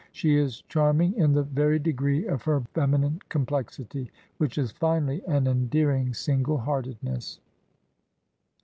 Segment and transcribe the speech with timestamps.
[0.11, 4.05] She is charm ^^/''/ /pjj^ ing in the very degree of her feminine complexity, //.
[4.05, 7.39] Jy^ j^ which is finally an endearing single heartedness.